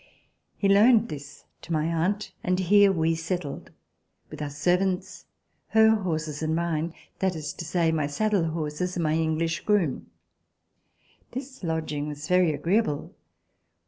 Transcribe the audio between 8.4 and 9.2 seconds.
horses and my